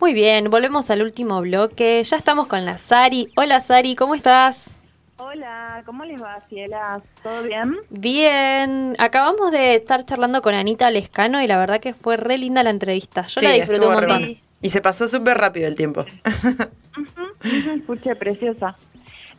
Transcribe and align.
Muy 0.00 0.14
bien, 0.14 0.48
volvemos 0.48 0.88
al 0.90 1.02
último 1.02 1.42
bloque. 1.42 2.02
Ya 2.02 2.16
estamos 2.16 2.46
con 2.46 2.64
la 2.64 2.78
Sari. 2.78 3.30
Hola 3.36 3.60
Sari, 3.60 3.94
¿cómo 3.94 4.14
estás? 4.14 4.80
Hola, 5.18 5.82
¿cómo 5.84 6.06
les 6.06 6.20
va, 6.20 6.40
Ciela? 6.48 7.02
¿Todo 7.22 7.42
bien? 7.42 7.76
Bien, 7.90 8.96
acabamos 8.98 9.52
de 9.52 9.74
estar 9.74 10.06
charlando 10.06 10.40
con 10.40 10.54
Anita 10.54 10.90
Lescano 10.90 11.42
y 11.42 11.46
la 11.46 11.58
verdad 11.58 11.80
que 11.80 11.92
fue 11.92 12.16
re 12.16 12.38
linda 12.38 12.62
la 12.62 12.70
entrevista. 12.70 13.26
Yo 13.26 13.42
la 13.42 13.50
disfruté 13.50 13.86
un 13.86 13.92
montón. 13.92 14.38
Y 14.62 14.70
se 14.70 14.80
pasó 14.80 15.06
súper 15.06 15.36
rápido 15.36 15.68
el 15.68 15.76
tiempo. 15.76 16.06
Escuché, 17.76 18.16
preciosa. 18.16 18.76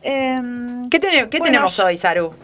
Em, 0.00 0.88
¿Qué, 0.88 1.00
tenemos 1.00 1.76
hoy, 1.80 1.96
Saru? 1.96 2.36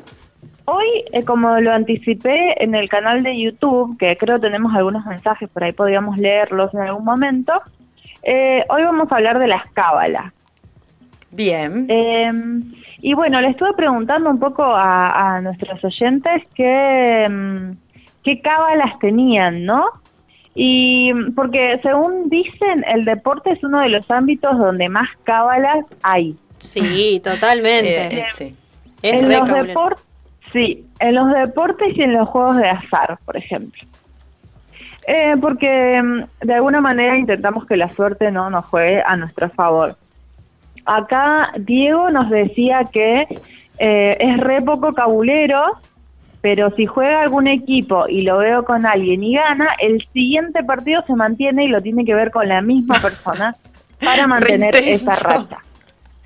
Hoy, 0.65 1.05
eh, 1.13 1.25
como 1.25 1.61
lo 1.61 1.73
anticipé 1.73 2.63
en 2.63 2.75
el 2.75 2.89
canal 2.89 3.23
de 3.23 3.41
YouTube, 3.41 3.97
que 3.97 4.17
creo 4.17 4.41
tenemos 4.41 4.75
algunos 4.75 5.07
mensajes, 5.07 5.49
por 5.49 5.63
ahí 5.63 5.73
podríamos 5.73 6.19
leerlos 6.19 6.75
en 6.75 6.81
algún 6.81 7.05
momento, 7.05 7.63
eh, 8.31 8.63
hoy 8.69 8.83
vamos 8.83 9.11
a 9.11 9.17
hablar 9.17 9.39
de 9.39 9.47
las 9.47 9.65
cábalas. 9.73 10.35
Bien. 11.31 11.87
Em, 11.89 12.75
y 13.01 13.15
bueno, 13.15 13.41
le 13.41 13.49
estuve 13.49 13.73
preguntando 13.73 14.29
un 14.29 14.39
poco 14.39 14.65
a, 14.67 15.41
nuestros 15.43 15.83
oyentes 15.83 16.43
qué, 16.55 17.25
em, 17.25 17.75
qué 18.23 18.43
cábalas 18.43 18.99
tenían, 18.99 19.65
¿no? 19.65 19.87
Y 20.55 21.11
porque 21.35 21.81
según 21.83 22.29
dicen, 22.29 22.85
el 22.87 23.07
deporte 23.07 23.53
es 23.53 23.65
uno 23.65 23.81
de 23.81 23.89
los 23.89 24.11
ámbitos 24.11 24.59
donde 24.59 24.91
más 24.91 25.09
cábalas 25.25 25.87
hay. 26.03 26.37
Sí, 26.59 27.23
totalmente. 27.25 28.21
Eh, 28.21 28.27
sí. 28.35 28.55
en 29.03 29.29
los 29.31 29.49
deportes, 29.49 30.05
sí, 30.53 30.85
en 30.99 31.15
los 31.15 31.33
deportes 31.33 31.97
y 31.97 32.03
en 32.03 32.13
los 32.13 32.29
juegos 32.29 32.59
de 32.59 32.69
azar, 32.69 33.19
por 33.25 33.39
ejemplo. 33.39 33.81
Eh, 35.11 35.37
porque 35.41 36.03
mm, 36.03 36.47
de 36.47 36.55
alguna 36.55 36.83
manera 36.83 37.17
intentamos 37.17 37.65
que 37.65 37.79
la 37.79 37.89
suerte 37.89 38.31
no 38.31 38.51
nos 38.51 38.67
juegue 38.67 39.03
a 39.03 39.17
nuestro 39.17 39.49
favor. 39.49 39.97
Acá 40.85 41.51
Diego 41.59 42.11
nos 42.11 42.29
decía 42.29 42.85
que 42.93 43.27
eh, 43.79 44.17
es 44.21 44.37
re 44.37 44.61
poco 44.61 44.93
cabulero, 44.93 45.63
pero 46.43 46.71
si 46.77 46.85
juega 46.85 47.23
algún 47.23 47.49
equipo 47.49 48.07
y 48.07 48.21
lo 48.21 48.37
veo 48.37 48.67
con 48.67 48.85
alguien 48.85 49.23
y 49.23 49.35
gana, 49.35 49.71
el 49.81 50.07
siguiente 50.13 50.63
partido 50.63 51.03
se 51.07 51.15
mantiene 51.15 51.65
y 51.65 51.69
lo 51.69 51.81
tiene 51.81 52.05
que 52.05 52.15
ver 52.15 52.31
con 52.31 52.47
la 52.47 52.61
misma 52.61 52.97
persona 53.01 53.55
para 54.05 54.27
mantener 54.27 54.77
esa 54.77 55.15
racha. 55.15 55.59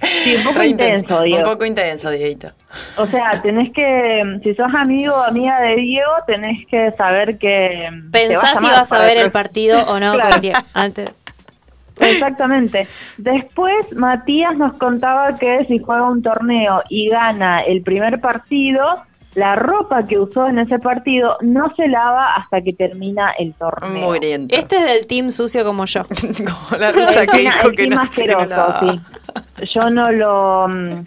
Sí, 0.02 0.36
un 0.36 0.44
poco 0.44 0.62
intenso, 0.62 1.22
Diego. 1.22 1.44
Un 1.44 1.52
poco 1.52 1.64
intenso, 1.64 2.10
Dieguito. 2.10 2.48
O 2.96 3.06
sea, 3.06 3.40
tenés 3.42 3.72
que, 3.72 4.40
si 4.42 4.54
sos 4.54 4.74
amigo 4.74 5.14
o 5.14 5.22
amiga 5.22 5.60
de 5.60 5.76
Diego, 5.76 6.10
tenés 6.26 6.66
que 6.66 6.90
saber 6.92 7.38
que... 7.38 7.88
Pensás 8.10 8.58
si 8.58 8.66
vas 8.66 8.92
a 8.92 8.98
ver 8.98 9.16
el 9.18 9.30
partido 9.30 9.82
o 9.88 10.00
no 10.00 10.14
antes. 10.74 11.14
Exactamente. 12.00 12.86
Después 13.16 13.92
Matías 13.94 14.56
nos 14.56 14.76
contaba 14.76 15.36
que 15.36 15.64
si 15.68 15.78
juega 15.78 16.08
un 16.08 16.22
torneo 16.22 16.82
y 16.88 17.08
gana 17.08 17.60
el 17.60 17.82
primer 17.82 18.20
partido, 18.20 19.04
la 19.34 19.56
ropa 19.56 20.04
que 20.04 20.18
usó 20.18 20.46
en 20.46 20.58
ese 20.58 20.78
partido 20.78 21.38
no 21.40 21.74
se 21.74 21.88
lava 21.88 22.34
hasta 22.34 22.60
que 22.60 22.72
termina 22.72 23.32
el 23.38 23.54
torneo. 23.54 24.08
Muy 24.08 24.18
bien. 24.18 24.46
Este 24.50 24.76
es 24.76 24.84
del 24.84 25.06
team 25.06 25.30
sucio 25.30 25.64
como 25.64 25.86
yo. 25.86 26.02
como 26.06 26.78
la 26.78 26.92
risa 26.92 27.26
que 27.26 27.38
dijo 27.38 27.70
que 27.72 27.86
no 27.86 28.00
asqueroso, 28.00 28.74
sí. 28.80 29.00
Yo 29.74 29.88
no 29.90 30.10
lo 30.10 30.68
mm, 30.68 31.04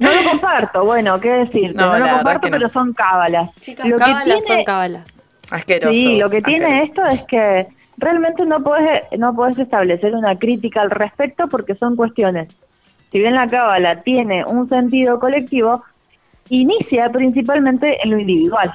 no 0.00 0.08
lo 0.08 0.30
comparto, 0.30 0.84
bueno, 0.84 1.20
qué 1.20 1.28
decir, 1.28 1.74
no, 1.74 1.98
lo 1.98 2.08
comparto, 2.08 2.48
pero 2.50 2.68
son 2.70 2.94
cábalas. 2.94 3.54
Chicas, 3.60 3.86
lo 3.86 3.96
cábalas 3.98 4.46
son 4.46 4.64
cábalas. 4.64 5.22
Asqueroso. 5.50 5.92
Sí, 5.92 6.16
lo 6.16 6.30
que 6.30 6.40
tiene 6.40 6.84
esto 6.84 7.04
es 7.04 7.22
que 7.24 7.68
realmente 7.98 8.46
no 8.46 8.62
puedes 8.62 9.02
no 9.18 9.34
puedes 9.34 9.58
establecer 9.58 10.14
una 10.14 10.38
crítica 10.38 10.80
al 10.80 10.90
respecto 10.90 11.48
porque 11.48 11.74
son 11.74 11.96
cuestiones. 11.96 12.48
Si 13.12 13.18
bien 13.18 13.34
la 13.34 13.46
cábala 13.46 14.02
tiene 14.02 14.44
un 14.44 14.68
sentido 14.68 15.18
colectivo, 15.18 15.82
inicia 16.50 17.08
principalmente 17.10 17.96
en 18.02 18.10
lo 18.10 18.18
individual. 18.18 18.70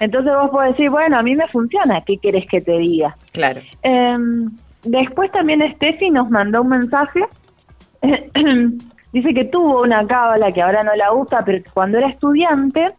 Entonces 0.00 0.32
vos 0.32 0.50
podés 0.50 0.70
decir, 0.70 0.90
bueno, 0.90 1.18
a 1.18 1.22
mí 1.22 1.36
me 1.36 1.46
funciona, 1.48 2.00
¿qué 2.00 2.16
querés 2.18 2.46
que 2.48 2.60
te 2.60 2.78
diga? 2.78 3.14
Claro. 3.32 3.60
Em, 3.82 4.50
después 4.82 5.30
también 5.30 5.62
Steffi 5.74 6.10
nos 6.10 6.30
mandó 6.30 6.62
un 6.62 6.68
mensaje. 6.68 7.20
Dice 9.12 9.32
que 9.32 9.44
tuvo 9.44 9.82
una 9.82 10.04
cábala 10.06 10.50
que 10.50 10.62
ahora 10.62 10.82
no 10.82 10.94
la 10.96 11.12
usa, 11.12 11.42
pero 11.44 11.62
cuando 11.72 11.98
era 11.98 12.08
estudiante 12.08 12.92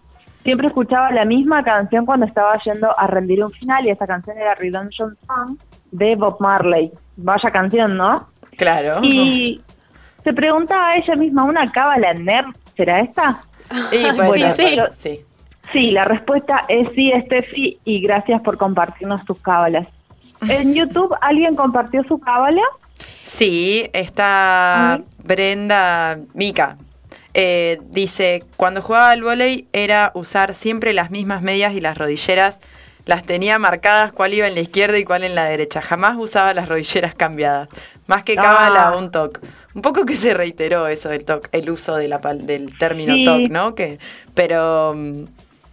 siempre 0.44 0.68
escuchaba 0.68 1.12
la 1.12 1.26
misma 1.26 1.64
canción 1.64 2.06
cuando 2.06 2.26
estaba 2.26 2.58
yendo 2.64 2.98
a 2.98 3.08
rendir 3.08 3.44
un 3.44 3.52
final 3.52 3.86
y 3.86 3.90
esa 3.90 4.08
canción 4.08 4.38
era 4.38 4.56
Redemption 4.56 5.18
Song 5.26 5.58
de 5.92 6.16
Bob 6.16 6.38
Marley. 6.40 6.92
Vaya 7.18 7.52
canción, 7.52 7.98
¿no? 7.98 8.28
Claro. 8.56 9.00
Y 9.04 9.62
se 10.24 10.34
preguntaba 10.34 10.92
a 10.92 10.98
ella 10.98 11.16
misma, 11.16 11.44
¿una 11.44 11.70
cábala 11.72 12.14
nerd 12.14 12.48
será 12.78 13.00
esta? 13.00 13.42
Pues, 13.68 14.56
sí, 14.56 14.80
sí. 15.00 15.22
sí. 15.72 15.92
la 15.92 16.06
respuesta 16.06 16.62
es 16.68 16.90
sí, 16.96 17.12
Steffi, 17.26 17.80
y 17.84 18.02
gracias 18.02 18.42
por 18.42 18.58
compartirnos 18.58 19.24
tus 19.26 19.40
cábalas. 19.40 19.88
¿En 20.48 20.74
YouTube 20.76 21.16
alguien 21.22 21.56
compartió 21.56 22.04
su 22.04 22.20
cábala? 22.20 22.62
Sí, 23.24 23.90
está 23.94 25.02
Brenda 25.24 26.18
Mica. 26.34 26.78
Eh, 27.34 27.82
dice, 27.90 28.44
cuando 28.56 28.82
jugaba 28.82 29.10
al 29.10 29.22
volei 29.22 29.68
era 29.74 30.12
usar 30.14 30.54
siempre 30.54 30.94
las 30.94 31.12
mismas 31.12 31.42
medias 31.42 31.74
y 31.74 31.82
las 31.82 31.98
rodilleras. 31.98 32.60
Las 33.06 33.24
tenía 33.24 33.60
marcadas 33.60 34.12
cuál 34.14 34.34
iba 34.34 34.48
en 34.48 34.56
la 34.56 34.62
izquierda 34.62 34.98
y 34.98 35.04
cuál 35.04 35.24
en 35.24 35.36
la 35.36 35.46
derecha. 35.46 35.82
Jamás 35.82 36.16
usaba 36.18 36.54
las 36.54 36.70
rodilleras 36.70 37.14
cambiadas. 37.14 37.68
Más 38.08 38.24
que 38.24 38.36
cábala, 38.36 38.90
ah. 38.90 38.98
un 38.98 39.12
toque 39.12 39.42
un 39.76 39.82
poco 39.82 40.06
que 40.06 40.16
se 40.16 40.34
reiteró 40.34 40.88
eso 40.88 41.10
del 41.10 41.26
TOC, 41.26 41.50
el 41.52 41.70
uso 41.70 41.96
de 41.98 42.08
la, 42.08 42.18
del 42.18 42.78
término 42.78 43.14
TOC, 43.26 43.52
¿no? 43.52 43.76
Que, 43.76 44.00
pero... 44.34 44.96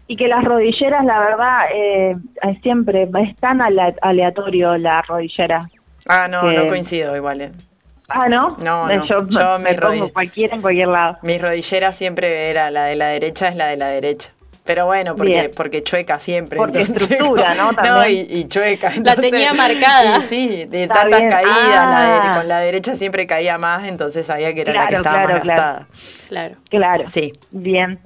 Y 0.08 0.16
que 0.16 0.28
las 0.28 0.44
rodilleras, 0.44 1.04
la 1.04 1.20
verdad, 1.20 1.58
eh, 1.72 2.12
siempre 2.62 3.04
es 3.04 3.36
tan 3.36 3.60
aleatorio 3.62 4.76
la 4.76 5.00
rodillera. 5.02 5.70
Ah, 6.06 6.26
no, 6.28 6.52
no 6.52 6.68
coincido 6.68 7.16
igual. 7.16 7.40
Eh. 7.40 7.52
Ah, 8.08 8.28
¿no? 8.28 8.56
No, 8.58 8.88
no. 8.88 9.06
Yo, 9.06 9.58
me, 9.58 9.74
pongo 9.74 10.12
cualquiera 10.12 10.56
en 10.56 10.60
cualquier 10.60 10.88
lado. 10.88 11.16
Mi 11.22 11.38
rodillera 11.38 11.92
siempre 11.92 12.50
era 12.50 12.70
la 12.70 12.84
de 12.84 12.96
la 12.96 13.06
derecha, 13.06 13.48
es 13.48 13.56
la 13.56 13.68
de 13.68 13.76
la 13.76 13.86
derecha. 13.86 14.32
Pero 14.64 14.86
bueno, 14.86 15.16
porque, 15.16 15.50
porque 15.54 15.82
chueca 15.82 16.20
siempre. 16.20 16.56
Porque 16.56 16.82
estructura, 16.82 17.54
¿no? 17.54 17.72
no, 17.84 18.08
y, 18.08 18.46
chueca. 18.48 18.92
la 19.02 19.16
tenía 19.16 19.52
marcada. 19.52 20.20
sí, 20.20 20.66
de 20.66 20.86
tantas 20.86 21.20
caídas, 21.20 21.76
ah. 21.76 22.34
con 22.38 22.48
la 22.48 22.60
derecha 22.60 22.94
siempre 22.94 23.26
caía 23.26 23.58
más, 23.58 23.84
entonces 23.84 24.26
sabía 24.26 24.54
que 24.54 24.60
era 24.60 24.72
la 24.72 24.86
que 24.86 24.96
estaba 24.96 25.26
más 25.26 25.44
gastada. 25.44 25.88
Claro. 26.28 26.56
Claro. 26.70 27.04
Sí. 27.08 27.32
Bien. 27.50 27.98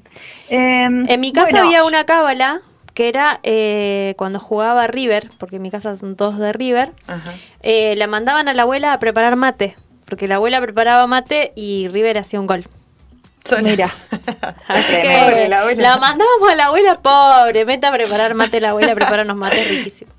Em, 0.49 1.09
en 1.09 1.21
mi 1.21 1.33
casa 1.33 1.61
había 1.61 1.85
una 1.85 2.07
cábala 2.07 2.61
que 2.95 3.09
era 3.09 3.41
eh, 3.43 4.15
cuando 4.17 4.41
jugaba 4.41 4.87
River, 4.87 5.29
porque 5.37 5.57
en 5.57 5.63
mi 5.63 5.71
casa 5.71 5.95
son 5.97 6.17
todos 6.17 6.39
de 6.39 6.55
River, 6.55 6.93
eh, 7.63 7.95
la 7.97 8.07
mandaban 8.07 8.49
a 8.49 8.55
la 8.55 8.63
abuela 8.63 8.95
a 8.95 8.99
preparar 8.99 9.37
mate, 9.37 9.77
porque 10.07 10.27
la 10.27 10.37
abuela 10.37 10.59
preparaba 10.63 11.07
mate 11.07 11.53
y 11.55 11.89
River 11.89 12.17
hacía 12.17 12.41
un 12.41 12.47
gol. 12.47 12.67
Mira. 13.63 13.87
Así 14.69 15.01
que 15.01 15.49
la, 15.49 15.97
mandamos 15.99 16.51
a 16.51 16.55
la 16.55 16.67
abuela 16.67 16.97
pobre. 16.97 17.65
Meta 17.65 17.89
a 17.89 17.93
preparar 17.93 18.35
mate 18.35 18.61
la 18.61 18.71
abuela, 18.71 18.95
prepara 18.95 19.23
unos 19.23 19.37
mates 19.37 19.69
riquísimos. 19.69 20.15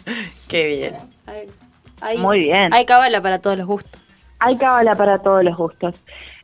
Qué 0.47 0.67
bien. 0.67 2.19
Muy 2.19 2.39
bien. 2.41 2.73
Hay 2.73 2.85
cábala 2.85 3.21
para 3.21 3.39
todos 3.39 3.57
los 3.57 3.67
gustos. 3.67 4.01
Hay 4.39 4.55
cábala 4.57 4.95
para 4.95 5.19
todos 5.19 5.43
los 5.43 5.57
gustos. 5.57 5.95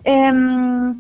Em, 0.04 0.98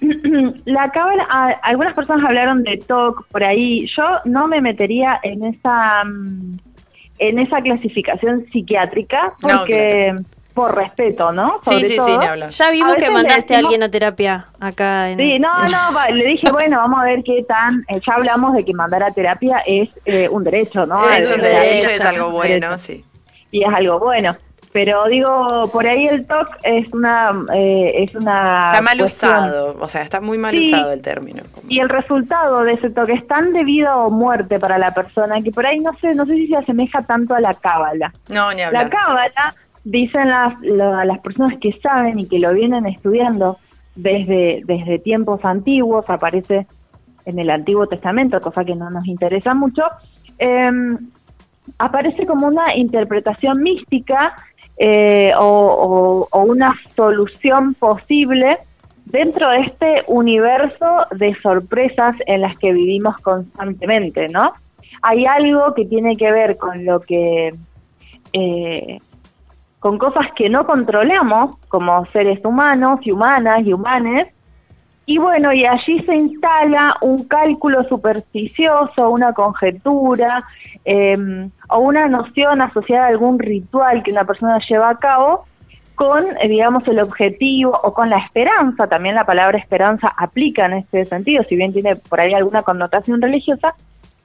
la 0.64 0.90
cábala, 0.90 1.24
algunas 1.62 1.94
personas 1.94 2.24
hablaron 2.24 2.62
de 2.62 2.76
TOC 2.76 3.26
por 3.28 3.42
ahí. 3.42 3.86
Yo 3.96 4.04
no 4.24 4.46
me 4.46 4.60
metería 4.60 5.18
en 5.22 5.44
esa 5.44 6.04
mm, 6.04 6.58
en 7.18 7.38
esa 7.38 7.60
clasificación 7.60 8.46
psiquiátrica 8.52 9.34
porque 9.40 10.14
por 10.58 10.74
respeto, 10.74 11.30
¿no? 11.30 11.60
sí, 11.62 11.84
sí, 11.84 11.96
sí, 12.04 12.18
Ya 12.48 12.70
vimos 12.72 12.96
que 12.96 13.10
mandaste 13.10 13.54
a 13.54 13.58
alguien 13.58 13.80
a 13.84 13.88
terapia 13.88 14.46
acá. 14.58 15.08
En... 15.08 15.16
Sí, 15.16 15.38
no, 15.38 15.68
no, 15.68 16.12
le 16.12 16.24
dije, 16.24 16.50
bueno, 16.50 16.78
vamos 16.78 16.98
a 17.00 17.04
ver 17.04 17.22
qué 17.22 17.44
tan. 17.44 17.84
Eh, 17.88 18.00
ya 18.04 18.14
hablamos 18.14 18.54
de 18.54 18.64
que 18.64 18.74
mandar 18.74 19.04
a 19.04 19.12
terapia 19.12 19.62
es 19.64 19.88
eh, 20.04 20.28
un 20.28 20.42
derecho, 20.42 20.84
¿no? 20.84 21.08
Es 21.08 21.30
un 21.30 21.40
derecho, 21.40 21.90
es 21.90 22.04
algo 22.04 22.30
bueno, 22.30 22.76
sí. 22.76 23.04
Y 23.52 23.62
es 23.62 23.68
algo 23.72 24.00
bueno. 24.00 24.36
Pero 24.72 25.06
digo, 25.06 25.70
por 25.72 25.86
ahí 25.86 26.08
el 26.08 26.26
TOC 26.26 26.48
es 26.64 26.92
una... 26.92 27.32
Eh, 27.54 28.02
es 28.02 28.14
una 28.16 28.66
está 28.72 28.82
mal 28.82 29.00
usado, 29.00 29.76
o 29.80 29.88
sea, 29.88 30.02
está 30.02 30.20
muy 30.20 30.38
mal 30.38 30.58
usado 30.58 30.92
el 30.92 31.00
término. 31.00 31.42
Y 31.68 31.78
el 31.78 31.88
resultado 31.88 32.64
de 32.64 32.72
ese 32.72 32.90
TOC 32.90 33.10
es 33.10 33.26
tan 33.28 33.52
de 33.52 33.62
vida 33.62 33.96
o 33.96 34.10
muerte 34.10 34.58
para 34.58 34.76
la 34.76 34.92
persona 34.92 35.40
que 35.40 35.52
por 35.52 35.64
ahí 35.64 35.78
no 35.78 35.92
sé, 36.00 36.16
no 36.16 36.26
sé 36.26 36.34
si 36.34 36.48
se 36.48 36.56
asemeja 36.56 37.00
tanto 37.02 37.34
a 37.34 37.40
la 37.40 37.54
cábala. 37.54 38.12
No, 38.28 38.52
ni 38.52 38.62
hablar. 38.62 38.84
La 38.84 38.90
cábala 38.90 39.54
dicen 39.90 40.28
las, 40.28 40.60
las 40.60 41.18
personas 41.20 41.58
que 41.58 41.72
saben 41.80 42.18
y 42.18 42.28
que 42.28 42.38
lo 42.38 42.52
vienen 42.52 42.86
estudiando 42.86 43.58
desde, 43.94 44.62
desde 44.64 44.98
tiempos 44.98 45.44
antiguos, 45.44 46.04
aparece 46.08 46.66
en 47.24 47.38
el 47.38 47.50
Antiguo 47.50 47.86
Testamento, 47.86 48.40
cosa 48.40 48.64
que 48.64 48.74
no 48.74 48.90
nos 48.90 49.06
interesa 49.06 49.54
mucho, 49.54 49.82
em, 50.38 50.98
aparece 51.78 52.26
como 52.26 52.46
una 52.46 52.76
interpretación 52.76 53.62
mística 53.62 54.34
eh, 54.78 55.32
o, 55.36 56.28
una 56.32 56.76
solución 56.94 57.74
posible 57.74 58.58
dentro 59.06 59.50
de 59.50 59.60
este 59.60 60.04
universo 60.06 61.06
de 61.10 61.34
sorpresas 61.34 62.14
en 62.26 62.42
las 62.42 62.56
que 62.58 62.72
vivimos 62.72 63.16
constantemente, 63.18 64.28
¿no? 64.28 64.52
Hay 65.02 65.26
algo 65.26 65.74
que 65.74 65.86
tiene 65.86 66.16
que 66.16 66.30
ver 66.30 66.56
con 66.56 66.84
lo 66.84 67.00
que, 67.00 67.54
eh, 68.32 68.98
con 69.78 69.98
cosas 69.98 70.26
que 70.36 70.48
no 70.48 70.66
controlamos 70.66 71.56
como 71.68 72.04
seres 72.06 72.44
humanos 72.44 73.00
y 73.02 73.12
humanas 73.12 73.64
y 73.64 73.72
humanes, 73.72 74.28
y 75.06 75.16
bueno, 75.16 75.54
y 75.54 75.64
allí 75.64 76.00
se 76.04 76.14
instala 76.14 76.96
un 77.00 77.24
cálculo 77.24 77.82
supersticioso, 77.84 79.08
una 79.08 79.32
conjetura 79.32 80.44
em, 80.84 81.50
o 81.70 81.78
una 81.78 82.08
noción 82.08 82.60
asociada 82.60 83.06
a 83.06 83.08
algún 83.08 83.38
ritual 83.38 84.02
que 84.02 84.10
una 84.10 84.24
persona 84.24 84.58
lleva 84.68 84.90
a 84.90 84.98
cabo 84.98 85.46
con, 85.94 86.26
eh, 86.42 86.48
digamos, 86.48 86.86
el 86.88 87.00
objetivo 87.00 87.72
o 87.82 87.94
con 87.94 88.10
la 88.10 88.18
esperanza, 88.18 88.86
también 88.86 89.14
la 89.14 89.24
palabra 89.24 89.56
esperanza 89.56 90.14
aplica 90.14 90.66
en 90.66 90.74
este 90.74 91.06
sentido, 91.06 91.42
si 91.48 91.56
bien 91.56 91.72
tiene 91.72 91.96
por 91.96 92.20
ahí 92.20 92.34
alguna 92.34 92.62
connotación 92.62 93.22
religiosa, 93.22 93.74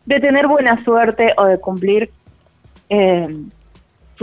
de 0.06 0.20
tener 0.20 0.48
buena 0.48 0.78
suerte 0.80 1.34
o 1.38 1.46
de 1.46 1.62
cumplir 1.62 2.12
em, 2.90 3.50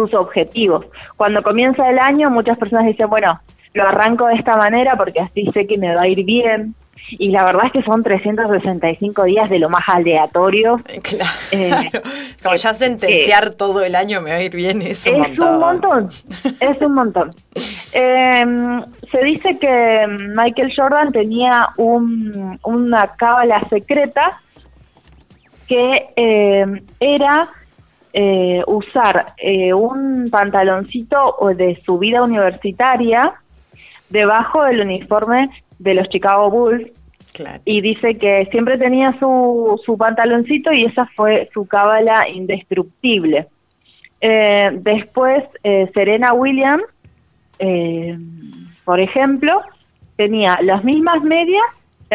sus 0.00 0.14
objetivos. 0.14 0.86
Cuando 1.16 1.42
comienza 1.42 1.88
el 1.88 1.98
año, 1.98 2.30
muchas 2.30 2.56
personas 2.58 2.86
dicen, 2.86 3.08
bueno, 3.08 3.40
lo 3.74 3.86
arranco 3.86 4.26
de 4.26 4.34
esta 4.34 4.56
manera 4.56 4.96
porque 4.96 5.20
así 5.20 5.46
sé 5.52 5.66
que 5.66 5.78
me 5.78 5.94
va 5.94 6.02
a 6.02 6.08
ir 6.08 6.24
bien. 6.24 6.74
Y 7.12 7.30
la 7.30 7.44
verdad 7.44 7.64
es 7.66 7.72
que 7.72 7.82
son 7.82 8.04
365 8.04 9.24
días 9.24 9.50
de 9.50 9.58
lo 9.58 9.68
más 9.68 9.82
aleatorio. 9.88 10.80
Claro. 11.02 11.30
Eh, 11.52 11.90
Como 12.42 12.54
ya 12.54 12.74
sentenciar 12.74 13.50
todo 13.50 13.82
el 13.82 13.94
año 13.94 14.20
me 14.20 14.30
va 14.30 14.36
a 14.36 14.42
ir 14.42 14.54
bien, 14.54 14.80
es 14.82 15.06
un 15.06 15.24
es 15.24 15.38
Un 15.38 15.58
montón 15.58 16.08
es 16.60 16.82
un 16.82 16.94
montón. 16.94 17.30
Em, 17.92 18.84
se 19.10 19.24
dice 19.24 19.58
que 19.58 20.06
Michael 20.36 20.72
Jordan 20.76 21.10
tenía 21.10 21.70
un, 21.76 22.56
una 22.62 23.02
cábala 23.18 23.66
secreta 23.68 24.40
que 25.66 26.06
em, 26.14 26.80
era 27.00 27.48
eh, 28.12 28.62
usar 28.66 29.34
eh, 29.38 29.72
un 29.72 30.28
pantaloncito 30.30 31.36
de 31.56 31.80
su 31.84 31.98
vida 31.98 32.22
universitaria 32.22 33.34
debajo 34.08 34.64
del 34.64 34.80
uniforme 34.80 35.50
de 35.78 35.94
los 35.94 36.08
Chicago 36.08 36.50
Bulls. 36.50 36.90
Y 37.64 37.80
dice 37.80 38.18
que 38.18 38.46
siempre 38.50 38.76
tenía 38.76 39.16
su, 39.18 39.80
su 39.86 39.96
pantaloncito 39.96 40.72
y 40.72 40.84
esa 40.84 41.06
fue 41.06 41.48
su 41.54 41.66
cábala 41.66 42.28
indestructible. 42.28 43.46
Eh, 44.20 44.70
después, 44.74 45.44
eh, 45.62 45.90
Serena 45.94 46.34
Williams, 46.34 46.84
eh, 47.58 48.18
por 48.84 49.00
ejemplo, 49.00 49.62
tenía 50.16 50.58
las 50.62 50.84
mismas 50.84 51.22
medias, 51.22 51.64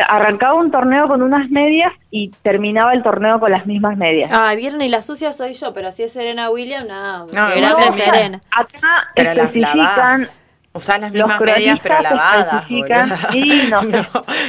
arrancaba 0.01 0.55
un 0.55 0.71
torneo 0.71 1.07
con 1.07 1.21
unas 1.21 1.49
medias 1.49 1.91
y 2.11 2.29
terminaba 2.41 2.93
el 2.93 3.03
torneo 3.03 3.39
con 3.39 3.51
las 3.51 3.65
mismas 3.65 3.97
medias. 3.97 4.29
Ah, 4.33 4.53
viernes 4.55 4.87
y 4.87 4.89
la 4.89 5.01
sucia 5.01 5.31
soy 5.31 5.53
yo, 5.53 5.73
pero 5.73 5.91
si 5.91 6.03
es 6.03 6.11
Serena 6.11 6.49
Williams, 6.49 6.87
no, 6.87 7.25
no, 7.25 7.91
Serena. 7.91 8.41
Acá 8.51 9.07
especifican 9.15 10.25
Usar 10.75 10.99
las 10.99 11.13
mismas 11.13 11.39
medias 11.39 11.79
pero 11.81 12.01
lavadas. 12.01 12.69
Y 12.69 12.81
no, 13.71 13.81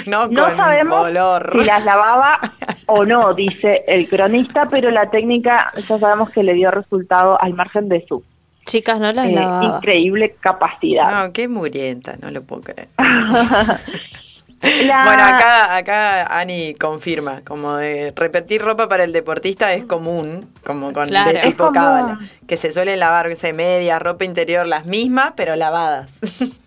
no, 0.06 0.26
no, 0.26 0.56
sabemos 0.56 1.08
si 1.52 1.64
las 1.64 1.84
lavaba 1.84 2.40
o 2.86 3.04
no, 3.04 3.32
dice 3.32 3.84
el 3.86 4.08
cronista, 4.08 4.66
pero 4.68 4.90
la 4.90 5.08
técnica 5.08 5.70
ya 5.88 5.98
sabemos 5.98 6.30
que 6.30 6.42
le 6.42 6.54
dio 6.54 6.72
resultado 6.72 7.40
al 7.40 7.54
margen 7.54 7.88
de 7.88 8.04
su 8.08 8.24
Chicas, 8.64 8.98
no 8.98 9.12
las 9.12 9.28
eh, 9.28 9.32
lavaba. 9.32 9.76
Increíble 9.76 10.34
capacidad. 10.40 11.26
No, 11.26 11.32
qué 11.32 11.46
murienta, 11.46 12.16
no 12.20 12.32
lo 12.32 12.42
puedo 12.42 12.62
creer. 12.62 12.88
Bueno, 14.60 15.22
acá, 15.22 15.76
acá 15.76 16.38
Ani 16.38 16.74
confirma, 16.74 17.42
como 17.46 17.76
de 17.76 18.12
repetir 18.16 18.62
ropa 18.62 18.88
para 18.88 19.04
el 19.04 19.12
deportista 19.12 19.72
es 19.74 19.84
común, 19.84 20.50
como 20.64 20.92
con 20.92 21.08
de 21.08 21.40
tipo 21.44 21.70
cábala, 21.72 22.18
que 22.48 22.56
se 22.56 22.72
suelen 22.72 22.98
lavar, 22.98 23.26
ese 23.26 23.52
media, 23.52 23.98
ropa 23.98 24.24
interior, 24.24 24.66
las 24.66 24.86
mismas, 24.86 25.32
pero 25.36 25.56
lavadas. 25.56 26.12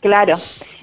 Claro. 0.00 0.38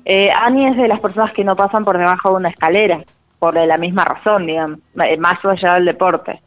Eh, 0.06 0.30
Ani 0.32 0.68
es 0.68 0.78
de 0.78 0.88
las 0.88 1.00
personas 1.00 1.34
que 1.34 1.44
no 1.44 1.56
pasan 1.56 1.84
por 1.84 1.98
debajo 1.98 2.30
de 2.30 2.36
una 2.36 2.50
escalera, 2.50 3.04
por 3.40 3.56
la 3.56 3.78
misma 3.78 4.06
razón, 4.06 4.46
digamos, 4.46 4.80
eh, 5.04 5.18
más 5.18 5.44
allá 5.44 5.74
del 5.74 5.86
deporte. 5.86 6.40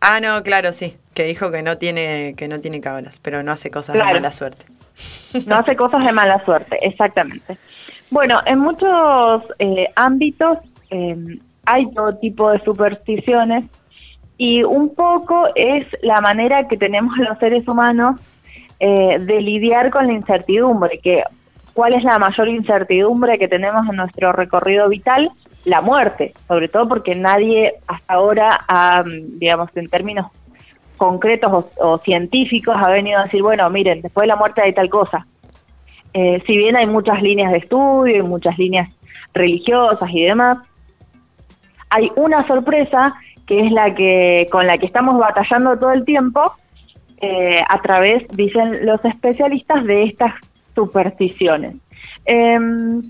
Ah, 0.00 0.20
no, 0.20 0.42
claro, 0.42 0.72
sí, 0.72 0.96
que 1.12 1.24
dijo 1.24 1.50
que 1.50 1.62
no 1.62 1.76
tiene 1.76 2.34
que 2.36 2.48
no 2.48 2.60
tiene 2.60 2.80
cábalas, 2.80 3.18
pero 3.20 3.42
no 3.42 3.52
hace 3.52 3.70
cosas 3.70 3.94
de 3.94 4.04
mala 4.04 4.32
suerte. 4.32 4.64
No 5.46 5.56
hace 5.56 5.76
cosas 5.76 6.04
de 6.04 6.12
mala 6.12 6.42
suerte, 6.44 6.78
exactamente. 6.80 7.58
Bueno, 8.10 8.38
en 8.46 8.58
muchos 8.60 9.42
eh, 9.58 9.88
ámbitos 9.94 10.58
em, 10.90 11.38
hay 11.66 11.90
todo 11.92 12.16
tipo 12.16 12.50
de 12.50 12.60
supersticiones 12.60 13.66
y 14.38 14.62
un 14.62 14.94
poco 14.94 15.46
es 15.54 15.86
la 16.02 16.20
manera 16.20 16.66
que 16.68 16.78
tenemos 16.78 17.16
los 17.18 17.38
seres 17.38 17.68
humanos 17.68 18.20
eh, 18.80 19.18
de 19.20 19.40
lidiar 19.42 19.90
con 19.90 20.06
la 20.06 20.12
incertidumbre, 20.12 21.00
que 21.00 21.22
cuál 21.74 21.92
es 21.94 22.04
la 22.04 22.18
mayor 22.18 22.48
incertidumbre 22.48 23.38
que 23.38 23.48
tenemos 23.48 23.86
en 23.88 23.96
nuestro 23.96 24.32
recorrido 24.32 24.88
vital, 24.88 25.30
la 25.64 25.82
muerte, 25.82 26.32
sobre 26.46 26.68
todo 26.68 26.86
porque 26.86 27.14
nadie 27.14 27.74
hasta 27.86 28.14
ahora, 28.14 28.60
ha, 28.68 29.04
digamos, 29.04 29.68
en 29.74 29.88
términos 29.88 30.28
concretos 30.96 31.66
o 31.76 31.98
científicos, 31.98 32.74
ha 32.78 32.88
venido 32.88 33.20
a 33.20 33.24
decir, 33.24 33.42
bueno, 33.42 33.68
miren, 33.68 34.00
después 34.00 34.22
de 34.22 34.28
la 34.28 34.36
muerte 34.36 34.62
hay 34.62 34.72
tal 34.72 34.88
cosa 34.88 35.26
eh, 36.14 36.42
si 36.46 36.56
bien 36.56 36.76
hay 36.76 36.86
muchas 36.86 37.22
líneas 37.22 37.52
de 37.52 37.58
estudio 37.58 38.16
y 38.16 38.22
muchas 38.22 38.58
líneas 38.58 38.88
religiosas 39.34 40.10
y 40.12 40.24
demás, 40.24 40.58
hay 41.90 42.10
una 42.16 42.46
sorpresa 42.46 43.14
que 43.46 43.60
es 43.60 43.72
la 43.72 43.94
que 43.94 44.46
con 44.50 44.66
la 44.66 44.76
que 44.78 44.86
estamos 44.86 45.18
batallando 45.18 45.78
todo 45.78 45.92
el 45.92 46.04
tiempo 46.04 46.52
eh, 47.20 47.60
a 47.68 47.80
través, 47.80 48.28
dicen 48.28 48.86
los 48.86 49.04
especialistas, 49.04 49.84
de 49.84 50.04
estas 50.04 50.34
supersticiones. 50.74 51.76
Em, 52.24 53.02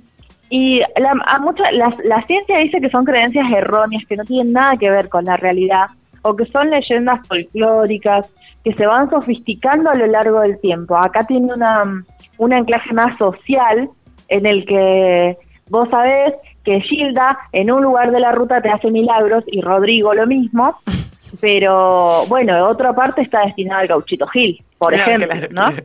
y 0.48 0.80
la, 0.96 1.10
a 1.26 1.72
la, 1.72 1.96
la 2.04 2.22
ciencia 2.26 2.58
dice 2.58 2.80
que 2.80 2.88
son 2.88 3.04
creencias 3.04 3.50
erróneas, 3.52 4.04
que 4.08 4.16
no 4.16 4.24
tienen 4.24 4.52
nada 4.52 4.76
que 4.78 4.90
ver 4.90 5.08
con 5.08 5.24
la 5.26 5.36
realidad, 5.36 5.88
o 6.22 6.34
que 6.34 6.46
son 6.46 6.70
leyendas 6.70 7.26
folclóricas, 7.26 8.30
que 8.64 8.72
se 8.74 8.86
van 8.86 9.10
sofisticando 9.10 9.90
a 9.90 9.94
lo 9.94 10.06
largo 10.06 10.40
del 10.40 10.58
tiempo. 10.60 10.96
Acá 10.96 11.24
tiene 11.24 11.52
una, 11.52 12.04
un 12.38 12.54
anclaje 12.54 12.92
más 12.94 13.16
social 13.18 13.90
en 14.28 14.46
el 14.46 14.64
que 14.64 15.36
vos 15.68 15.88
sabés 15.90 16.34
que 16.64 16.80
Gilda 16.80 17.38
en 17.52 17.70
un 17.70 17.82
lugar 17.82 18.10
de 18.10 18.20
la 18.20 18.32
ruta 18.32 18.60
te 18.60 18.70
hace 18.70 18.90
milagros 18.90 19.44
y 19.46 19.60
Rodrigo 19.60 20.14
lo 20.14 20.26
mismo, 20.26 20.76
pero 21.40 22.24
bueno, 22.26 22.66
otra 22.68 22.94
parte 22.94 23.22
está 23.22 23.44
destinada 23.44 23.82
al 23.82 23.88
gauchito 23.88 24.26
Gil, 24.28 24.62
por 24.78 24.94
ejemplo, 24.94 25.28
¿no? 25.50 25.72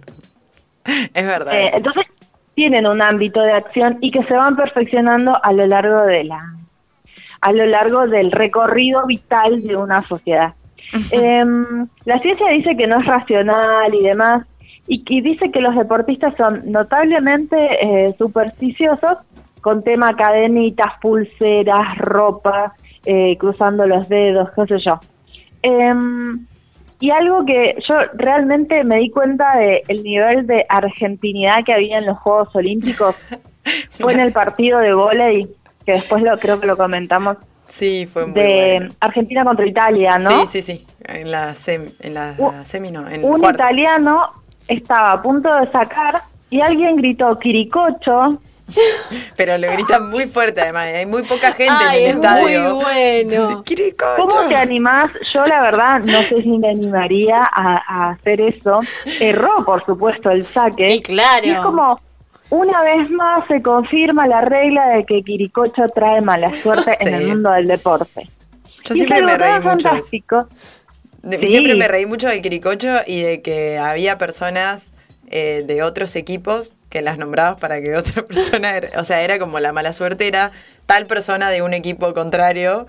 Es 1.13 1.25
verdad. 1.25 1.53
Eh, 1.53 1.69
entonces 1.75 2.05
tienen 2.55 2.85
un 2.85 3.01
ámbito 3.01 3.41
de 3.41 3.53
acción 3.53 3.97
y 4.01 4.11
que 4.11 4.21
se 4.23 4.33
van 4.33 4.57
perfeccionando 4.57 5.33
a 5.41 5.53
lo 5.53 5.65
largo 5.65 6.01
de 6.01 6.25
la 6.25 6.53
a 7.39 7.51
lo 7.51 7.65
largo 7.65 8.07
del 8.07 8.31
recorrido 8.31 9.05
vital 9.05 9.63
de 9.63 9.75
una 9.75 10.01
sociedad. 10.03 10.53
Em, 11.11 11.87
la 12.05 12.19
ciencia 12.19 12.47
dice 12.49 12.77
que 12.77 12.87
no 12.87 12.99
es 12.99 13.05
racional 13.05 13.93
y 13.93 14.03
demás, 14.03 14.45
y, 14.87 15.21
dice 15.21 15.51
que 15.51 15.61
los 15.61 15.75
deportistas 15.75 16.33
son 16.35 16.63
notablemente 16.65 17.55
eh, 17.81 18.13
supersticiosos 18.17 19.17
con 19.61 19.81
tema 19.81 20.15
cadenitas, 20.15 20.93
pulseras, 21.01 21.97
ropa, 21.99 22.73
eh, 23.05 23.37
cruzando 23.37 23.87
los 23.87 24.09
dedos, 24.09 24.49
qué 24.55 24.65
sé 24.67 24.83
yo. 24.85 24.99
Em, 25.61 26.45
y 26.99 27.11
algo 27.11 27.45
que 27.45 27.75
yo 27.87 27.95
realmente 28.13 28.83
me 28.83 28.97
di 28.97 29.09
cuenta 29.09 29.57
de 29.57 29.83
el 29.87 30.03
nivel 30.03 30.47
de 30.47 30.65
argentinidad 30.67 31.63
que 31.65 31.73
había 31.73 31.97
en 31.97 32.05
los 32.05 32.17
Juegos 32.19 32.53
Olímpicos 32.53 33.15
fue 33.91 34.13
en 34.13 34.19
el 34.19 34.33
partido 34.33 34.79
de 34.79 34.93
volei, 34.93 35.47
que 35.85 35.93
después 35.93 36.21
lo 36.23 36.37
creo 36.37 36.59
que 36.59 36.67
lo 36.67 36.75
comentamos. 36.75 37.37
Sí, 37.67 38.05
fue 38.05 38.25
muy 38.25 38.33
De 38.33 38.89
Argentina 38.99 39.45
contra 39.45 39.65
Italia, 39.65 40.17
¿no? 40.17 40.45
Sí, 40.45 40.61
sí, 40.61 40.73
sí. 40.73 40.85
En 41.05 41.31
la, 41.31 41.55
en 41.67 42.13
la 42.13 42.65
semi, 42.65 42.91
no. 42.91 43.09
En 43.09 43.23
un 43.23 43.43
italiano 43.43 44.42
estaba 44.73 45.11
a 45.11 45.21
punto 45.21 45.53
de 45.55 45.71
sacar 45.71 46.23
y 46.49 46.61
alguien 46.61 46.95
gritó 46.97 47.37
Quiricocho. 47.39 48.39
Pero 49.35 49.57
lo 49.57 49.71
gritan 49.71 50.09
muy 50.09 50.25
fuerte 50.25 50.61
además, 50.61 50.85
hay 50.85 51.05
muy 51.05 51.23
poca 51.23 51.51
gente 51.51 51.83
en 51.83 51.91
el 51.91 52.15
estadio. 52.15 52.75
Muy 52.75 52.83
bueno. 52.83 53.63
¿Cómo 54.15 54.47
te 54.47 54.55
animás? 54.55 55.11
Yo 55.33 55.45
la 55.45 55.61
verdad 55.61 55.99
no 55.99 56.21
sé 56.21 56.41
si 56.41 56.57
me 56.57 56.69
animaría 56.69 57.41
a, 57.41 58.11
hacer 58.11 58.41
eso. 58.41 58.81
Erró, 59.19 59.65
por 59.65 59.85
supuesto, 59.85 60.29
el 60.29 60.43
saque. 60.43 60.95
Y 60.95 61.01
claro. 61.01 61.45
Y 61.45 61.49
es 61.49 61.59
como, 61.59 61.99
una 62.49 62.83
vez 62.83 63.09
más 63.09 63.47
se 63.47 63.61
confirma 63.61 64.27
la 64.27 64.41
regla 64.41 64.89
de 64.89 65.05
que 65.05 65.23
Quiricocho 65.23 65.87
trae 65.93 66.21
mala 66.21 66.49
suerte 66.51 66.95
en 66.99 67.13
el 67.13 67.27
mundo 67.27 67.51
del 67.51 67.67
deporte. 67.67 68.29
Yo 68.85 68.95
siempre 68.95 69.21
me 69.23 69.37
reí 69.37 69.61
fantástico. 69.61 70.47
Siempre 71.23 71.75
me 71.75 71.87
reí 71.87 72.05
mucho 72.05 72.27
del 72.27 72.41
quiricocho 72.41 72.97
y 73.07 73.21
de 73.21 73.41
que 73.41 73.77
había 73.77 74.17
personas 74.17 74.91
eh, 75.29 75.63
de 75.65 75.81
otros 75.81 76.15
equipos 76.15 76.73
que 76.89 77.01
las 77.01 77.17
nombrabas 77.17 77.59
para 77.59 77.81
que 77.81 77.95
otra 77.97 78.23
persona, 78.23 78.81
o 78.97 79.05
sea, 79.05 79.21
era 79.21 79.39
como 79.39 79.59
la 79.59 79.73
mala 79.73 79.93
suerte, 79.93 80.27
era 80.27 80.51
tal 80.85 81.07
persona 81.07 81.49
de 81.49 81.61
un 81.61 81.73
equipo 81.73 82.13
contrario. 82.13 82.87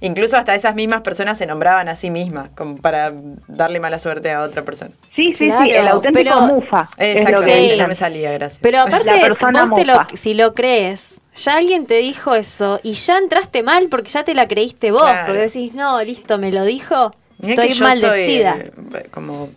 Incluso 0.00 0.36
hasta 0.36 0.54
esas 0.54 0.76
mismas 0.76 1.00
personas 1.00 1.38
se 1.38 1.46
nombraban 1.46 1.88
a 1.88 1.96
sí 1.96 2.08
mismas, 2.08 2.50
como 2.54 2.76
para 2.76 3.12
darle 3.48 3.80
mala 3.80 3.98
suerte 3.98 4.30
a 4.30 4.42
otra 4.42 4.64
persona. 4.64 4.92
Sí, 5.16 5.34
sí, 5.34 5.50
sí, 5.50 5.70
el 5.70 5.88
auténtico 5.88 6.40
mufa. 6.42 6.88
Exacto, 6.98 7.42
sí. 7.42 7.72
no 7.76 7.88
me 7.88 7.96
salía, 7.96 8.30
gracias. 8.30 8.60
Pero 8.62 8.80
aparte, 8.82 9.10
vos 9.28 9.86
lo, 9.86 10.06
si 10.14 10.34
lo 10.34 10.54
crees, 10.54 11.20
ya 11.34 11.56
alguien 11.56 11.86
te 11.86 11.96
dijo 11.96 12.36
eso 12.36 12.78
y 12.84 12.92
ya 12.92 13.18
entraste 13.18 13.64
mal 13.64 13.88
porque 13.88 14.10
ya 14.10 14.22
te 14.22 14.34
la 14.34 14.46
creíste 14.46 14.92
vos, 14.92 15.10
porque 15.26 15.40
decís, 15.40 15.74
no, 15.74 16.00
listo, 16.04 16.38
me 16.38 16.52
lo 16.52 16.64
dijo, 16.64 17.12
estoy 17.42 17.74
maldecida. 17.80 18.56
como 19.10 19.48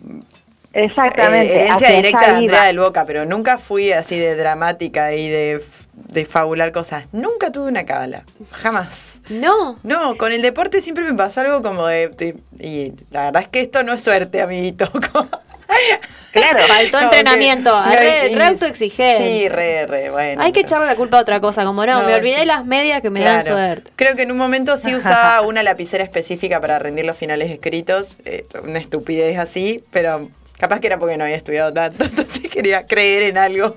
Exactamente. 0.74 1.54
Eh, 1.54 1.64
herencia 1.64 1.90
directa 1.90 2.20
de 2.20 2.36
Andrea 2.36 2.64
del 2.64 2.78
Boca, 2.78 3.04
pero 3.04 3.24
nunca 3.26 3.58
fui 3.58 3.92
así 3.92 4.18
de 4.18 4.36
dramática 4.36 5.14
y 5.14 5.28
de, 5.28 5.62
de 5.92 6.24
fabular 6.24 6.72
cosas. 6.72 7.04
Nunca 7.12 7.52
tuve 7.52 7.68
una 7.68 7.84
cábala. 7.84 8.24
Jamás. 8.50 9.20
No. 9.28 9.78
No, 9.82 10.16
con 10.16 10.32
el 10.32 10.42
deporte 10.42 10.80
siempre 10.80 11.04
me 11.04 11.14
pasó 11.14 11.42
algo 11.42 11.62
como 11.62 11.86
de. 11.86 12.36
y 12.58 12.92
la 13.10 13.26
verdad 13.26 13.42
es 13.42 13.48
que 13.48 13.60
esto 13.60 13.82
no 13.82 13.92
es 13.92 14.02
suerte, 14.02 14.40
amiguito. 14.40 14.90
Claro, 16.32 16.58
faltó 16.66 17.00
entrenamiento, 17.00 17.82
re, 17.84 18.34
re 18.34 18.56
Sí, 18.86 19.48
re, 19.48 19.86
re, 19.86 20.10
bueno. 20.10 20.42
Hay 20.42 20.52
que 20.52 20.60
echarle 20.60 20.86
la 20.86 20.96
culpa 20.96 21.18
a 21.18 21.20
otra 21.20 21.40
cosa, 21.40 21.64
como 21.64 21.84
no, 21.84 22.02
me 22.04 22.14
olvidé 22.14 22.46
las 22.46 22.64
medias 22.64 23.02
que 23.02 23.10
me 23.10 23.20
dan 23.20 23.44
suerte. 23.44 23.90
Creo 23.96 24.16
que 24.16 24.22
en 24.22 24.32
un 24.32 24.38
momento 24.38 24.76
sí 24.76 24.94
usaba 24.96 25.42
una 25.42 25.62
lapicera 25.62 26.02
específica 26.02 26.60
para 26.60 26.78
rendir 26.78 27.04
los 27.04 27.16
finales 27.16 27.50
escritos, 27.50 28.16
eh, 28.24 28.46
una 28.64 28.78
estupidez 28.78 29.38
así, 29.38 29.82
pero 29.90 30.28
Capaz 30.62 30.78
que 30.78 30.86
era 30.86 30.96
porque 30.96 31.16
no 31.16 31.24
había 31.24 31.34
estudiado 31.34 31.72
tanto, 31.72 32.04
entonces 32.08 32.48
quería 32.48 32.86
creer 32.86 33.22
en 33.22 33.36
algo. 33.36 33.74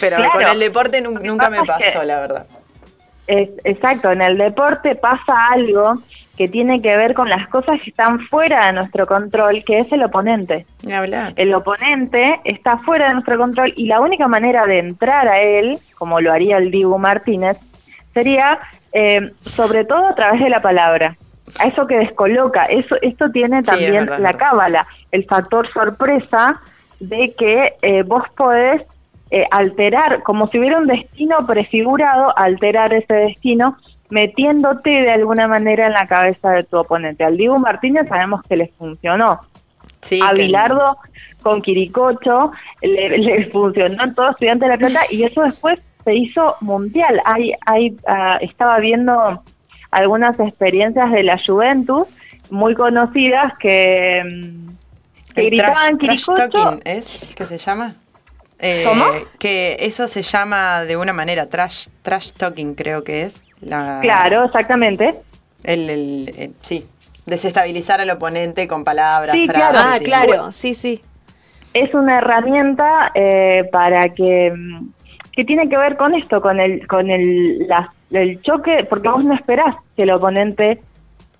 Pero 0.00 0.16
con 0.32 0.42
el 0.42 0.58
deporte 0.58 1.00
nunca 1.00 1.50
me 1.50 1.62
pasó, 1.62 2.02
la 2.02 2.18
verdad. 2.18 2.46
exacto, 3.28 4.10
en 4.10 4.22
el 4.22 4.38
deporte 4.38 4.96
pasa 4.96 5.34
algo 5.52 6.02
que 6.36 6.48
tiene 6.48 6.82
que 6.82 6.96
ver 6.96 7.14
con 7.14 7.28
las 7.28 7.48
cosas 7.48 7.80
que 7.80 7.90
están 7.90 8.20
fuera 8.28 8.66
de 8.66 8.72
nuestro 8.74 9.06
control, 9.06 9.64
que 9.64 9.78
es 9.78 9.90
el 9.90 10.02
oponente. 10.02 10.66
El 11.36 11.54
oponente 11.54 12.40
está 12.44 12.78
fuera 12.78 13.08
de 13.08 13.14
nuestro 13.14 13.38
control 13.38 13.72
y 13.76 13.86
la 13.86 14.00
única 14.00 14.28
manera 14.28 14.66
de 14.66 14.78
entrar 14.78 15.28
a 15.28 15.40
él, 15.40 15.78
como 15.96 16.20
lo 16.20 16.32
haría 16.32 16.58
el 16.58 16.70
Dibu 16.70 16.98
Martínez, 16.98 17.56
sería 18.12 18.58
eh, 18.92 19.32
sobre 19.40 19.84
todo 19.84 20.06
a 20.06 20.14
través 20.14 20.40
de 20.40 20.50
la 20.50 20.60
palabra 20.60 21.16
a 21.58 21.66
eso 21.66 21.86
que 21.86 21.98
descoloca. 21.98 22.66
Eso, 22.66 22.96
esto 23.02 23.30
tiene 23.30 23.62
también 23.62 24.08
la 24.18 24.32
cábala, 24.34 24.86
el 25.12 25.24
factor 25.24 25.68
sorpresa 25.68 26.60
de 27.00 27.34
que 27.34 27.74
eh, 27.82 28.02
vos 28.02 28.24
podés 28.36 28.82
eh, 29.30 29.46
alterar, 29.50 30.22
como 30.22 30.48
si 30.48 30.58
hubiera 30.58 30.78
un 30.78 30.86
destino 30.86 31.46
prefigurado, 31.46 32.36
alterar 32.36 32.94
ese 32.94 33.14
destino 33.14 33.76
metiéndote 34.10 34.90
de 34.90 35.10
alguna 35.10 35.48
manera 35.48 35.86
en 35.86 35.92
la 35.92 36.06
cabeza 36.06 36.50
de 36.50 36.64
tu 36.64 36.78
oponente. 36.78 37.24
Al 37.24 37.36
Diego 37.36 37.58
Martínez 37.58 38.08
sabemos 38.08 38.42
que 38.48 38.56
le 38.56 38.72
funcionó. 38.78 39.40
Sí, 40.02 40.20
a 40.22 40.32
Bilardo 40.32 40.98
con 41.42 41.62
Quiricocho 41.62 42.52
le, 42.82 43.50
funcionó 43.50 44.04
en 44.04 44.14
todo 44.14 44.30
estudiante 44.30 44.66
de 44.66 44.72
la 44.72 44.78
plata 44.78 45.00
y 45.10 45.24
eso 45.24 45.42
después 45.42 45.80
se 46.04 46.14
hizo 46.14 46.56
mundial. 46.60 47.20
Hay, 47.24 47.52
hay, 47.66 47.96
ah, 48.06 48.38
estaba 48.40 48.78
viendo 48.78 49.42
algunas 49.90 50.38
experiencias 50.38 51.10
de 51.10 51.22
la 51.22 51.40
Juventus 51.44 52.06
muy 52.50 52.74
conocidas 52.74 53.52
que, 53.58 54.22
mm, 54.24 54.66
gritaban 55.34 55.98
trash, 55.98 56.24
talking, 56.24 56.80
¿es 56.84 57.34
que 57.36 57.44
se 57.44 57.58
llama? 57.58 57.96
Eh, 58.58 58.84
¿Cómo? 58.86 59.04
Que 59.38 59.76
eso 59.80 60.08
se 60.08 60.22
llama 60.22 60.84
de 60.84 60.96
una 60.96 61.12
manera, 61.12 61.46
trash, 61.46 61.88
trash 62.02 62.32
talking 62.32 62.74
creo 62.74 63.04
que 63.04 63.22
es. 63.22 63.44
La, 63.60 63.98
claro, 64.02 64.44
exactamente. 64.44 65.14
El, 65.64 65.90
el, 65.90 66.54
sí, 66.62 66.86
desestabilizar 67.24 68.00
al 68.00 68.10
oponente 68.10 68.68
con 68.68 68.84
palabras, 68.84 69.34
sí, 69.34 69.48
Claro. 69.48 69.78
Ah, 69.78 69.98
claro, 70.02 70.52
sí, 70.52 70.74
sí. 70.74 71.00
Es 71.74 71.92
una 71.94 72.18
herramienta 72.18 73.12
eh, 73.14 73.68
para 73.70 74.08
que 74.10 74.52
que 75.32 75.44
tiene 75.44 75.68
que 75.68 75.76
ver 75.76 75.98
con 75.98 76.14
esto, 76.14 76.40
con 76.40 76.58
el 76.58 76.86
con 76.86 77.10
el, 77.10 77.68
el 78.10 78.42
choque, 78.42 78.86
porque 78.88 79.08
vos 79.08 79.24
no 79.24 79.34
esperás 79.34 79.76
que 79.94 80.04
el 80.04 80.10
oponente 80.10 80.80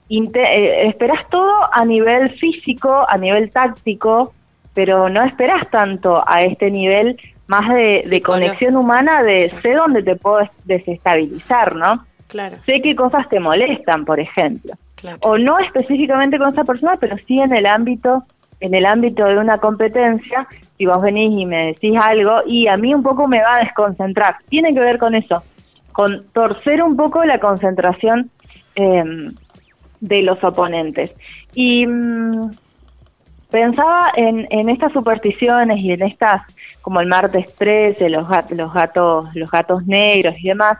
eh, 0.08 0.86
esperás 0.86 1.28
todo 1.30 1.52
a 1.72 1.84
nivel 1.84 2.30
físico, 2.38 3.04
a 3.08 3.16
nivel 3.16 3.50
táctico, 3.50 4.34
pero 4.74 5.08
no 5.08 5.24
esperás 5.24 5.68
tanto 5.70 6.22
a 6.26 6.42
este 6.42 6.70
nivel 6.70 7.18
más 7.46 7.68
de, 7.68 8.22
conexión 8.24 8.76
humana, 8.76 9.22
de 9.22 9.52
sé 9.62 9.72
dónde 9.72 10.02
te 10.02 10.16
puedo 10.16 10.48
desestabilizar, 10.64 11.76
¿no? 11.76 12.04
Claro. 12.26 12.56
Sé 12.66 12.82
qué 12.82 12.96
cosas 12.96 13.28
te 13.28 13.38
molestan, 13.38 14.04
por 14.04 14.18
ejemplo. 14.18 14.74
O 15.20 15.38
no 15.38 15.58
específicamente 15.60 16.38
con 16.38 16.52
esa 16.52 16.64
persona, 16.64 16.96
pero 16.98 17.16
sí 17.26 17.38
en 17.40 17.54
el 17.54 17.66
ámbito 17.66 18.24
en 18.60 18.74
el 18.74 18.86
ámbito 18.86 19.24
de 19.24 19.36
una 19.36 19.58
competencia, 19.58 20.46
si 20.76 20.86
vos 20.86 21.02
venís 21.02 21.38
y 21.38 21.46
me 21.46 21.66
decís 21.66 21.94
algo 22.00 22.40
y 22.46 22.68
a 22.68 22.76
mí 22.76 22.94
un 22.94 23.02
poco 23.02 23.28
me 23.28 23.42
va 23.42 23.56
a 23.56 23.64
desconcentrar. 23.64 24.36
Tiene 24.48 24.72
que 24.72 24.80
ver 24.80 24.98
con 24.98 25.14
eso, 25.14 25.42
con 25.92 26.26
torcer 26.32 26.82
un 26.82 26.96
poco 26.96 27.24
la 27.24 27.38
concentración 27.38 28.30
em, 28.74 29.28
de 30.00 30.22
los 30.22 30.42
oponentes. 30.42 31.10
Y 31.54 31.86
mm, 31.86 32.50
pensaba 33.50 34.12
en, 34.16 34.46
en 34.50 34.68
estas 34.68 34.92
supersticiones 34.92 35.78
y 35.78 35.92
en 35.92 36.02
estas, 36.02 36.42
como 36.82 37.00
el 37.00 37.06
martes 37.06 37.54
13, 37.54 38.08
los, 38.08 38.28
los, 38.50 38.72
gatos, 38.72 39.34
los 39.34 39.50
gatos 39.50 39.86
negros 39.86 40.34
y 40.38 40.48
demás, 40.48 40.78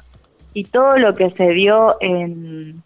y 0.54 0.64
todo 0.64 0.96
lo 0.96 1.14
que 1.14 1.30
se 1.30 1.48
vio 1.48 1.96
en, 2.00 2.82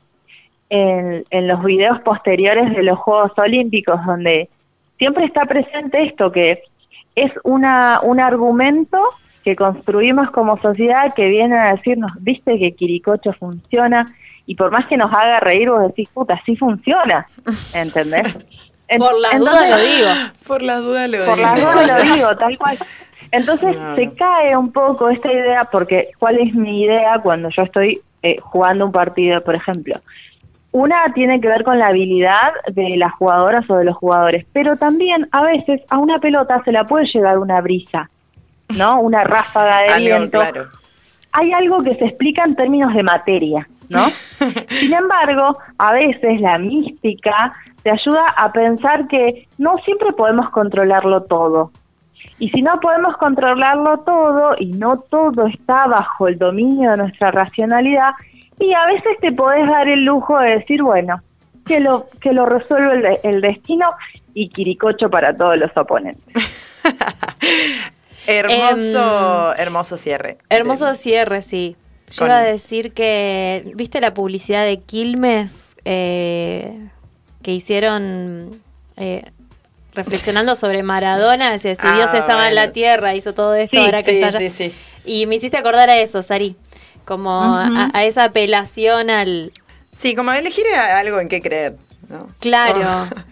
en, 0.69 1.25
en 1.31 1.49
los 1.49 1.65
videos 1.65 2.01
posteriores 2.01 2.75
de 2.75 2.83
los 2.83 2.99
Juegos 2.99 3.33
Olímpicos, 3.39 4.05
donde 4.05 4.49
siempre 4.99 5.25
está 5.25 5.47
presente 5.47 6.05
esto, 6.05 6.31
que 6.31 6.63
es 7.15 7.33
una, 7.45 8.01
un 8.03 8.21
argumento 8.21 9.01
que 9.45 9.57
construimos 9.57 10.31
como 10.31 10.61
sociedad 10.61 11.15
que 11.15 11.29
viene 11.29 11.59
a 11.59 11.75
decirnos, 11.75 12.13
viste 12.21 12.59
que 12.59 12.73
Quiricocho 12.73 13.33
funciona, 13.33 14.07
y 14.47 14.55
por 14.55 14.71
más 14.71 14.87
que 14.89 14.97
nos 14.97 15.11
haga 15.13 15.41
reír, 15.41 15.71
vos 15.71 15.83
decís, 15.83 16.09
puta, 16.11 16.41
sí 16.45 16.57
funciona, 16.57 17.27
¿entendés? 17.75 18.37
Por 18.99 19.19
la 19.19 19.39
duda 19.39 19.67
lo 19.69 19.77
digo. 19.79 20.09
Por 20.47 20.63
la 20.63 20.79
duda 20.79 21.07
lo 21.07 21.25
por 21.25 21.37
digo. 21.37 21.47
Por 21.47 21.59
la 21.59 21.61
duda 21.61 21.99
lo 21.99 22.15
digo, 22.15 22.37
tal 22.37 22.59
cual. 22.59 22.77
Entonces 23.33 23.77
se 23.95 24.13
cae 24.15 24.57
un 24.57 24.73
poco 24.73 25.09
esta 25.11 25.33
idea, 25.33 25.65
porque 25.71 26.11
¿cuál 26.19 26.39
es 26.39 26.53
mi 26.55 26.83
idea 26.83 27.21
cuando 27.23 27.49
yo 27.57 27.63
estoy 27.63 28.01
eh, 28.23 28.39
jugando 28.41 28.87
un 28.87 28.93
partido, 28.93 29.41
por 29.41 29.55
ejemplo? 29.55 30.01
Una 30.73 31.13
tiene 31.15 31.41
que 31.41 31.49
ver 31.49 31.63
con 31.63 31.79
la 31.79 31.89
habilidad 31.89 32.53
de 32.73 32.97
las 32.97 33.13
jugadoras 33.15 33.69
o 33.71 33.77
de 33.77 33.85
los 33.85 33.97
jugadores, 33.97 34.47
pero 34.53 34.77
también 34.77 35.29
a 35.33 35.43
veces 35.43 35.81
a 35.91 35.99
una 35.99 36.19
pelota 36.19 36.61
se 36.65 36.73
la 36.73 36.85
puede 36.85 37.07
llegar 37.13 37.39
una 37.39 37.61
brisa, 37.61 38.11
¿no? 38.77 39.01
Una 39.01 39.25
ráfaga 39.25 39.83
de 39.83 39.99
viento. 39.99 40.41
Hay 41.33 41.53
algo 41.53 41.83
que 41.83 41.95
se 41.97 42.07
explica 42.07 42.45
en 42.45 42.57
términos 42.57 42.93
de 42.95 43.03
materia, 43.05 43.69
¿no? 43.89 44.07
Sin 44.69 44.93
embargo, 44.93 45.57
a 45.79 45.93
veces 45.93 46.41
la 46.41 46.59
mística 46.59 47.53
te 47.83 47.91
ayuda 47.91 48.29
a 48.37 48.53
pensar 48.53 49.07
que 49.09 49.47
no 49.59 49.77
siempre 49.79 50.13
podemos 50.13 50.51
controlarlo 50.51 51.23
todo. 51.25 51.71
Y 52.39 52.49
si 52.51 52.63
no 52.63 52.73
podemos 52.81 53.17
controlarlo 53.17 53.99
todo 53.99 54.55
y 54.59 54.73
no 54.73 54.99
todo 54.99 55.47
está 55.47 55.87
bajo 55.87 56.29
el 56.29 56.39
dominio 56.39 56.91
de 56.93 56.97
nuestra 56.97 57.31
racionalidad, 57.31 58.13
y 58.59 58.75
a 58.75 58.87
veces 58.87 59.19
te 59.21 59.33
podés 59.33 59.67
dar 59.69 59.89
el 59.89 60.05
lujo 60.05 60.39
de 60.39 60.51
decir, 60.59 60.83
bueno, 60.83 61.23
que 61.67 61.81
lo, 61.81 62.07
que 62.21 62.33
lo 62.33 62.47
resuelve 62.47 63.21
el, 63.23 63.41
destino 63.41 63.91
y 64.35 64.49
quiricocho 64.51 65.09
para 65.09 65.37
todos 65.37 65.57
los 65.57 65.75
oponentes. 65.77 66.35
hermoso, 68.27 69.55
em, 69.55 69.61
hermoso 69.61 69.97
cierre. 69.97 70.39
Hermoso 70.51 70.95
cierre, 70.95 71.43
sí. 71.43 71.77
Yo 72.11 72.27
iba 72.27 72.39
a 72.39 72.43
decir 72.43 72.93
que, 72.93 73.73
¿viste 73.75 74.01
la 74.01 74.15
publicidad 74.15 74.65
de 74.65 74.81
Quilmes 74.81 75.77
eh, 75.85 76.89
que 77.43 77.53
hicieron 77.53 78.61
eh, 78.97 79.25
reflexionando 79.95 80.55
sobre 80.57 80.83
Maradona? 80.83 81.59
si 81.59 81.69
Dios 81.69 81.81
ah, 82.13 82.19
estaba 82.19 82.49
en 82.49 82.55
la 82.55 82.73
tierra, 82.73 83.15
hizo 83.15 83.33
todo 83.35 83.55
esto, 83.55 83.81
ahora 83.81 84.03
que 84.03 84.21
está 84.21 84.39
sí, 84.39 84.51
sí. 84.51 84.75
Y 85.05 85.27
me 85.27 85.37
hiciste 85.37 85.57
acordar 85.57 85.89
a 85.89 85.99
eso, 85.99 86.23
Sari 86.23 86.57
como 87.11 87.43
a, 87.43 88.05
esa 88.05 88.25
apelación 88.25 89.11
al... 89.11 89.53
Sí, 89.93 90.15
como 90.15 90.33
elegir 90.33 90.65
algo 90.77 91.19
en 91.19 91.29
qué 91.29 91.43
creer. 91.43 91.77
¿No? 92.11 92.29
Claro. 92.41 92.81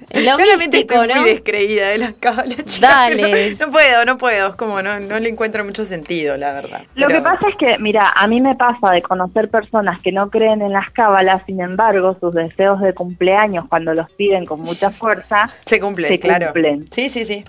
Claramente 0.08 0.78
estoy 0.78 1.08
muy 1.08 1.24
descreída 1.24 1.88
de 1.88 1.98
las 1.98 2.14
cábalas. 2.14 2.80
Dale. 2.80 3.56
No 3.58 3.70
puedo, 3.70 4.04
no 4.04 4.18
puedo. 4.18 4.48
Es 4.50 4.54
como 4.54 4.80
no, 4.82 5.00
no 5.00 5.18
le 5.18 5.28
encuentro 5.28 5.64
mucho 5.64 5.84
sentido, 5.84 6.36
la 6.36 6.52
verdad. 6.52 6.84
Lo 6.94 7.08
que 7.08 7.20
pasa 7.20 7.48
es 7.48 7.56
que, 7.56 7.78
mira, 7.78 8.12
a 8.14 8.26
mí 8.26 8.40
me 8.40 8.54
pasa 8.54 8.92
de 8.92 9.02
conocer 9.02 9.50
personas 9.50 10.00
que 10.00 10.12
no 10.12 10.30
creen 10.30 10.62
en 10.62 10.72
las 10.72 10.90
cábalas, 10.90 11.42
sin 11.46 11.60
embargo, 11.60 12.16
sus 12.20 12.34
deseos 12.34 12.80
de 12.80 12.94
cumpleaños, 12.94 13.66
cuando 13.68 13.94
los 13.94 14.10
piden 14.12 14.44
con 14.44 14.60
mucha 14.60 14.90
fuerza, 14.90 15.50
se 15.64 15.80
cumplen, 15.80 16.18
claro. 16.18 16.52
Sí, 16.90 17.08
sí, 17.08 17.24
sí. 17.24 17.44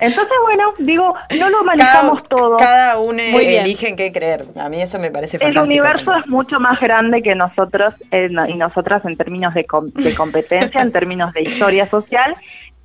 Entonces, 0.00 0.34
bueno, 0.44 0.74
digo, 0.78 1.14
no 1.38 1.50
lo 1.50 1.64
manejamos 1.64 2.22
todo. 2.28 2.56
Cada 2.56 2.98
uno 2.98 3.20
elige 3.20 3.88
en 3.88 3.96
qué 3.96 4.12
creer. 4.12 4.46
A 4.56 4.68
mí 4.68 4.80
eso 4.80 4.98
me 4.98 5.10
parece 5.10 5.38
fantástico. 5.38 5.64
El 5.64 5.68
universo 5.68 6.14
es 6.14 6.26
mucho 6.28 6.58
más 6.58 6.80
grande 6.80 7.22
que 7.22 7.34
nosotros 7.34 7.94
eh, 8.10 8.28
y 8.48 8.54
nosotras 8.54 9.04
en 9.04 9.16
términos 9.16 9.54
de, 9.54 9.66
de 9.94 10.14
competencia, 10.14 10.80
en 10.80 10.92
términos 10.92 11.32
de 11.32 11.42
historia 11.42 11.88
social 11.88 12.34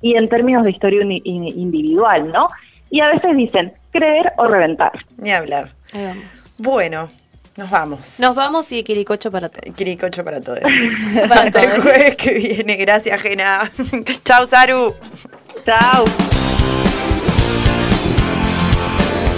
y 0.00 0.16
en 0.16 0.28
términos 0.28 0.64
de 0.64 0.70
historia 0.70 1.02
individual, 1.02 2.30
¿no? 2.30 2.48
Y 2.90 3.00
a 3.00 3.08
veces 3.08 3.36
dicen 3.36 3.72
creer 3.90 4.32
o 4.36 4.46
reventar. 4.46 4.92
Ni 5.16 5.32
hablar. 5.32 5.72
Ahí 5.92 6.04
vamos. 6.04 6.56
Bueno, 6.60 7.10
nos 7.56 7.70
vamos. 7.70 8.20
Nos 8.20 8.36
vamos 8.36 8.70
y 8.72 8.82
Quiricocho 8.82 9.30
para 9.30 9.48
todos. 9.48 9.74
Quiricocho 9.74 10.24
para 10.24 10.40
todos. 10.40 10.60
para 11.28 11.50
todos. 11.50 11.66
El 11.66 11.82
jueves 11.82 12.16
que 12.16 12.34
viene. 12.34 12.76
Gracias, 12.76 13.20
Gena. 13.20 13.70
Chau, 14.24 14.46
Saru. 14.46 14.94
Chao. 15.64 16.04
Bye. 16.84 17.07